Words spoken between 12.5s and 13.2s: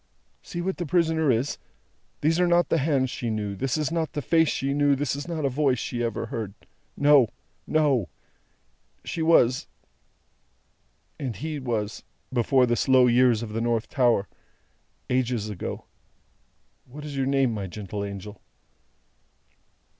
the slow